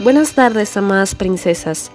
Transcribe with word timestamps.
Buenas 0.00 0.32
tardes, 0.32 0.76
amadas 0.76 1.14
princesas. 1.14 1.92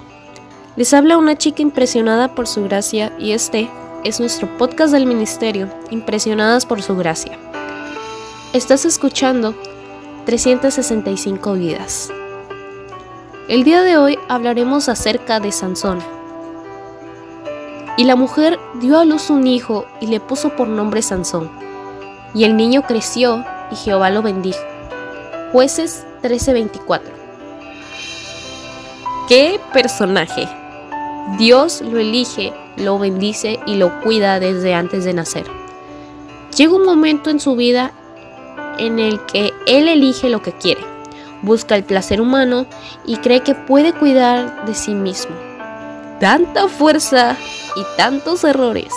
Les 0.78 0.94
habla 0.94 1.18
una 1.18 1.38
chica 1.38 1.62
impresionada 1.62 2.34
por 2.34 2.48
su 2.48 2.64
gracia 2.64 3.12
y 3.20 3.34
este 3.34 3.70
es 4.06 4.22
nuestro 4.22 4.58
podcast 4.58 4.94
del 4.94 5.06
ministerio, 5.06 5.68
Impresionadas 5.90 6.66
por 6.66 6.82
su 6.82 6.96
gracia. 6.96 7.38
Estás 8.54 8.86
escuchando 8.86 9.54
365 10.26 11.54
vidas. 11.56 12.10
El 13.50 13.66
día 13.66 13.82
de 13.82 13.98
hoy 13.98 14.18
hablaremos 14.30 14.88
acerca 14.88 15.42
de 15.42 15.52
Sansón. 15.52 16.00
Y 17.98 18.06
la 18.06 18.16
mujer 18.16 18.58
dio 18.76 18.98
a 18.98 19.04
luz 19.04 19.30
un 19.30 19.46
hijo 19.46 19.86
y 20.00 20.08
le 20.08 20.22
puso 20.22 20.56
por 20.56 20.70
nombre 20.70 21.02
Sansón. 21.02 21.52
Y 22.34 22.46
el 22.46 22.56
niño 22.56 22.84
creció 22.84 23.44
y 23.72 23.76
Jehová 23.76 24.10
lo 24.10 24.22
bendijo. 24.22 24.64
Jueces 25.52 26.06
13:24 26.22 27.19
¿Qué 29.30 29.60
personaje? 29.74 30.50
Dios 31.38 31.82
lo 31.82 32.00
elige, 32.00 32.52
lo 32.78 32.98
bendice 32.98 33.60
y 33.68 33.76
lo 33.76 34.02
cuida 34.02 34.40
desde 34.40 34.74
antes 34.74 35.06
de 35.06 35.14
nacer. 35.14 35.46
Llega 36.58 36.74
un 36.74 36.84
momento 36.84 37.30
en 37.30 37.40
su 37.40 37.56
vida 37.56 37.92
en 38.80 38.98
el 38.98 39.24
que 39.28 39.54
Él 39.68 39.88
elige 39.88 40.32
lo 40.32 40.42
que 40.42 40.54
quiere, 40.54 40.82
busca 41.44 41.76
el 41.76 41.84
placer 41.84 42.22
humano 42.22 42.66
y 43.06 43.18
cree 43.18 43.42
que 43.42 43.54
puede 43.54 43.94
cuidar 43.94 44.66
de 44.66 44.74
sí 44.74 44.96
mismo. 44.96 45.36
Tanta 46.20 46.68
fuerza 46.68 47.38
y 47.76 47.84
tantos 47.98 48.44
errores. 48.44 48.92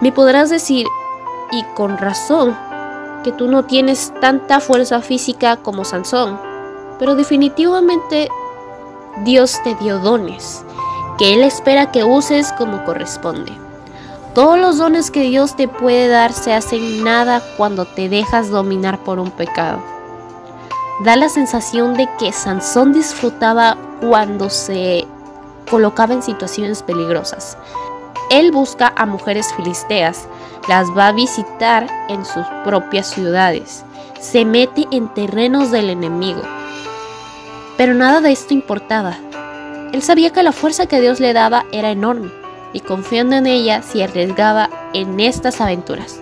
Me 0.00 0.10
podrás 0.10 0.50
decir, 0.50 0.84
y 1.52 1.62
con 1.76 1.96
razón, 1.96 2.58
que 3.22 3.30
tú 3.30 3.46
no 3.46 3.66
tienes 3.66 4.12
tanta 4.20 4.58
fuerza 4.58 5.00
física 5.00 5.58
como 5.58 5.84
Sansón, 5.84 6.40
pero 6.98 7.14
definitivamente 7.14 8.28
Dios 9.22 9.60
te 9.62 9.74
dio 9.76 9.98
dones 10.00 10.64
que 11.18 11.34
Él 11.34 11.42
espera 11.42 11.92
que 11.92 12.04
uses 12.04 12.52
como 12.52 12.84
corresponde. 12.84 13.52
Todos 14.34 14.58
los 14.58 14.78
dones 14.78 15.10
que 15.10 15.22
Dios 15.22 15.54
te 15.54 15.68
puede 15.68 16.08
dar 16.08 16.32
se 16.32 16.52
hacen 16.52 17.04
nada 17.04 17.40
cuando 17.56 17.84
te 17.84 18.08
dejas 18.08 18.50
dominar 18.50 18.98
por 18.98 19.20
un 19.20 19.30
pecado. 19.30 19.78
Da 21.04 21.14
la 21.16 21.28
sensación 21.28 21.94
de 21.94 22.08
que 22.18 22.32
Sansón 22.32 22.92
disfrutaba 22.92 23.76
cuando 24.00 24.50
se 24.50 25.06
colocaba 25.70 26.14
en 26.14 26.22
situaciones 26.22 26.82
peligrosas. 26.82 27.56
Él 28.30 28.50
busca 28.50 28.92
a 28.96 29.06
mujeres 29.06 29.52
filisteas, 29.54 30.26
las 30.68 30.90
va 30.90 31.08
a 31.08 31.12
visitar 31.12 31.86
en 32.08 32.24
sus 32.24 32.44
propias 32.64 33.08
ciudades, 33.10 33.84
se 34.18 34.44
mete 34.44 34.88
en 34.90 35.08
terrenos 35.08 35.70
del 35.70 35.90
enemigo, 35.90 36.42
pero 37.76 37.94
nada 37.94 38.20
de 38.20 38.32
esto 38.32 38.54
importaba. 38.54 39.16
Él 39.92 40.02
sabía 40.02 40.30
que 40.30 40.42
la 40.42 40.52
fuerza 40.52 40.86
que 40.86 41.00
Dios 41.00 41.20
le 41.20 41.32
daba 41.32 41.64
era 41.72 41.90
enorme 41.90 42.30
y 42.72 42.80
confiando 42.80 43.36
en 43.36 43.46
ella 43.46 43.82
se 43.82 44.04
arriesgaba 44.04 44.68
en 44.92 45.20
estas 45.20 45.60
aventuras. 45.60 46.20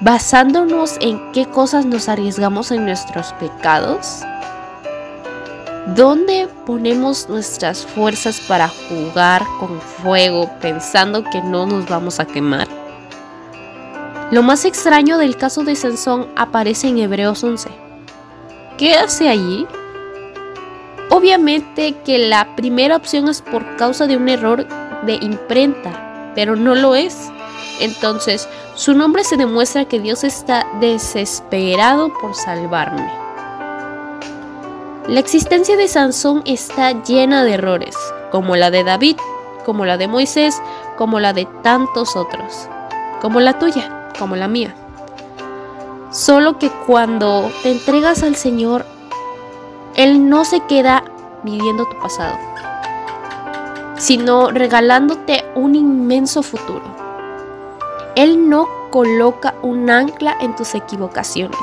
Basándonos 0.00 0.96
en 1.00 1.32
qué 1.32 1.46
cosas 1.46 1.86
nos 1.86 2.08
arriesgamos 2.08 2.70
en 2.70 2.84
nuestros 2.84 3.32
pecados, 3.34 4.20
¿dónde 5.94 6.48
ponemos 6.66 7.28
nuestras 7.28 7.84
fuerzas 7.84 8.40
para 8.46 8.68
jugar 8.68 9.44
con 9.58 9.80
fuego 9.80 10.50
pensando 10.60 11.24
que 11.24 11.40
no 11.42 11.66
nos 11.66 11.88
vamos 11.88 12.20
a 12.20 12.26
quemar? 12.26 12.68
Lo 14.30 14.42
más 14.42 14.64
extraño 14.64 15.18
del 15.18 15.36
caso 15.36 15.64
de 15.64 15.74
Sansón 15.74 16.28
aparece 16.36 16.88
en 16.88 16.98
Hebreos 16.98 17.42
11 17.42 17.87
¿Qué 18.78 18.94
hace 18.94 19.28
allí? 19.28 19.66
Obviamente 21.10 21.96
que 22.04 22.16
la 22.16 22.54
primera 22.54 22.94
opción 22.94 23.28
es 23.28 23.42
por 23.42 23.74
causa 23.74 24.06
de 24.06 24.16
un 24.16 24.28
error 24.28 24.68
de 25.04 25.14
imprenta, 25.14 26.32
pero 26.36 26.54
no 26.54 26.76
lo 26.76 26.94
es. 26.94 27.28
Entonces, 27.80 28.48
su 28.76 28.94
nombre 28.94 29.24
se 29.24 29.36
demuestra 29.36 29.86
que 29.86 29.98
Dios 29.98 30.22
está 30.22 30.64
desesperado 30.80 32.12
por 32.20 32.36
salvarme. 32.36 33.10
La 35.08 35.18
existencia 35.18 35.76
de 35.76 35.88
Sansón 35.88 36.42
está 36.44 37.02
llena 37.02 37.42
de 37.42 37.54
errores, 37.54 37.96
como 38.30 38.54
la 38.54 38.70
de 38.70 38.84
David, 38.84 39.16
como 39.66 39.86
la 39.86 39.96
de 39.96 40.06
Moisés, 40.06 40.62
como 40.96 41.18
la 41.18 41.32
de 41.32 41.46
tantos 41.64 42.14
otros, 42.14 42.68
como 43.20 43.40
la 43.40 43.58
tuya, 43.58 44.08
como 44.20 44.36
la 44.36 44.46
mía. 44.46 44.72
Solo 46.10 46.58
que 46.58 46.70
cuando 46.70 47.50
te 47.62 47.70
entregas 47.70 48.22
al 48.22 48.34
Señor, 48.34 48.86
Él 49.94 50.30
no 50.30 50.46
se 50.46 50.60
queda 50.60 51.04
viviendo 51.42 51.84
tu 51.84 51.98
pasado, 51.98 52.38
sino 53.98 54.50
regalándote 54.50 55.44
un 55.54 55.74
inmenso 55.74 56.42
futuro. 56.42 56.82
Él 58.16 58.48
no 58.48 58.66
coloca 58.90 59.54
un 59.62 59.90
ancla 59.90 60.34
en 60.40 60.56
tus 60.56 60.74
equivocaciones, 60.74 61.60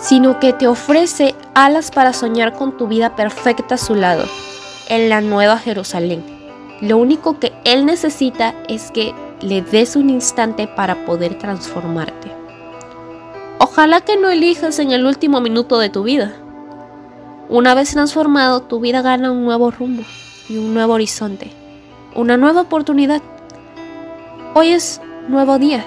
sino 0.00 0.40
que 0.40 0.54
te 0.54 0.66
ofrece 0.66 1.34
alas 1.52 1.90
para 1.90 2.14
soñar 2.14 2.54
con 2.54 2.78
tu 2.78 2.88
vida 2.88 3.14
perfecta 3.14 3.74
a 3.74 3.78
su 3.78 3.94
lado, 3.94 4.24
en 4.88 5.10
la 5.10 5.20
nueva 5.20 5.58
Jerusalén. 5.58 6.24
Lo 6.80 6.96
único 6.96 7.38
que 7.38 7.52
Él 7.64 7.84
necesita 7.84 8.54
es 8.68 8.90
que 8.90 9.14
le 9.42 9.60
des 9.60 9.96
un 9.96 10.08
instante 10.08 10.66
para 10.66 11.04
poder 11.04 11.36
transformarte. 11.36 12.35
Ojalá 13.58 14.02
que 14.02 14.16
no 14.16 14.28
elijas 14.28 14.78
en 14.78 14.90
el 14.90 15.06
último 15.06 15.40
minuto 15.40 15.78
de 15.78 15.88
tu 15.88 16.02
vida. 16.02 16.34
Una 17.48 17.74
vez 17.74 17.92
transformado, 17.92 18.60
tu 18.60 18.80
vida 18.80 19.02
gana 19.02 19.32
un 19.32 19.44
nuevo 19.44 19.70
rumbo 19.70 20.02
y 20.48 20.58
un 20.58 20.74
nuevo 20.74 20.94
horizonte, 20.94 21.50
una 22.14 22.36
nueva 22.36 22.62
oportunidad. 22.62 23.22
Hoy 24.54 24.68
es 24.68 25.00
nuevo 25.28 25.58
día 25.58 25.84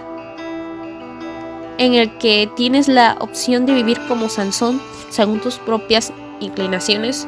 en 1.77 1.93
el 1.93 2.17
que 2.17 2.49
tienes 2.55 2.87
la 2.87 3.17
opción 3.19 3.65
de 3.65 3.73
vivir 3.73 3.99
como 4.07 4.29
Sansón 4.29 4.81
según 5.09 5.39
tus 5.39 5.57
propias 5.59 6.11
inclinaciones 6.39 7.27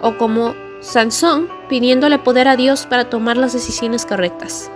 o 0.00 0.16
como 0.16 0.54
Sansón 0.80 1.48
pidiéndole 1.68 2.18
poder 2.18 2.48
a 2.48 2.56
Dios 2.56 2.86
para 2.86 3.10
tomar 3.10 3.36
las 3.36 3.52
decisiones 3.52 4.06
correctas 4.06 4.70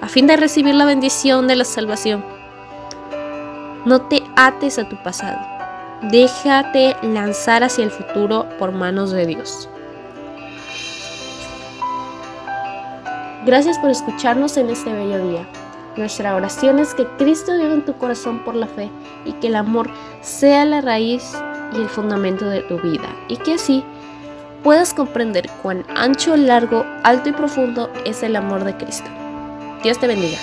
a 0.00 0.08
fin 0.08 0.26
de 0.26 0.36
recibir 0.36 0.74
la 0.74 0.86
bendición 0.86 1.46
de 1.46 1.56
la 1.56 1.64
salvación. 1.64 2.39
No 3.84 4.02
te 4.02 4.22
ates 4.36 4.78
a 4.78 4.88
tu 4.88 4.96
pasado. 5.02 5.38
Déjate 6.10 6.96
lanzar 7.02 7.64
hacia 7.64 7.84
el 7.84 7.90
futuro 7.90 8.46
por 8.58 8.72
manos 8.72 9.10
de 9.10 9.26
Dios. 9.26 9.68
Gracias 13.46 13.78
por 13.78 13.90
escucharnos 13.90 14.56
en 14.58 14.68
este 14.68 14.92
bello 14.92 15.26
día. 15.26 15.46
Nuestra 15.96 16.34
oración 16.34 16.78
es 16.78 16.94
que 16.94 17.06
Cristo 17.16 17.56
viva 17.56 17.72
en 17.72 17.84
tu 17.84 17.94
corazón 17.94 18.44
por 18.44 18.54
la 18.54 18.66
fe 18.66 18.90
y 19.24 19.32
que 19.34 19.48
el 19.48 19.56
amor 19.56 19.90
sea 20.20 20.64
la 20.64 20.82
raíz 20.82 21.32
y 21.72 21.80
el 21.80 21.88
fundamento 21.88 22.48
de 22.48 22.60
tu 22.60 22.78
vida 22.78 23.08
y 23.28 23.38
que 23.38 23.54
así 23.54 23.82
puedas 24.62 24.92
comprender 24.92 25.48
cuán 25.62 25.84
ancho, 25.96 26.36
largo, 26.36 26.84
alto 27.02 27.30
y 27.30 27.32
profundo 27.32 27.90
es 28.04 28.22
el 28.22 28.36
amor 28.36 28.64
de 28.64 28.76
Cristo. 28.76 29.08
Dios 29.82 29.98
te 29.98 30.06
bendiga. 30.06 30.38